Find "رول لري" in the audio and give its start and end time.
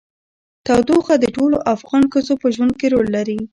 2.93-3.39